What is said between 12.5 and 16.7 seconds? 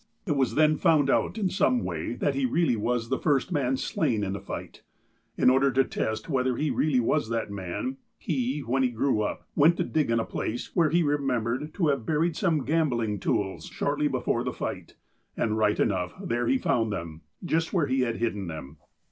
gambling tools shortly before the fight, and, right enough, there he